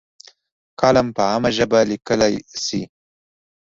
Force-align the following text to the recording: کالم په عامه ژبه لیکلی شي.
کالم 0.79 1.07
په 1.15 1.21
عامه 1.29 1.49
ژبه 1.57 1.79
لیکلی 1.91 2.35
شي. 2.65 2.81